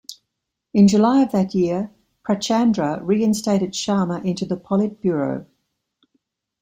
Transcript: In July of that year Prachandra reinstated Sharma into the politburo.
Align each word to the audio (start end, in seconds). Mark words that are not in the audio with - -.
In 0.73 0.87
July 0.87 1.21
of 1.21 1.31
that 1.31 1.53
year 1.53 1.91
Prachandra 2.25 2.99
reinstated 3.03 3.73
Sharma 3.73 4.25
into 4.25 4.47
the 4.47 4.57
politburo. 4.57 5.45